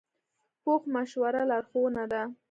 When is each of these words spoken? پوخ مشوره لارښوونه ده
پوخ 0.61 0.81
مشوره 0.95 1.41
لارښوونه 1.49 2.03
ده 2.11 2.21